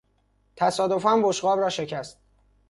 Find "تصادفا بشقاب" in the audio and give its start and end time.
0.55-1.59